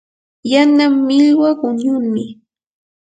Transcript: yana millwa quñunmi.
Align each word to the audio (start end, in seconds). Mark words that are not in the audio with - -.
yana 0.51 0.85
millwa 1.05 1.49
quñunmi. 1.59 2.25